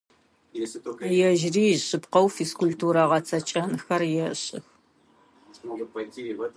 [1.29, 4.65] Ежьыри ишъыпкъэу физкультурэ гъэцэкӀэнхэр ешӀых.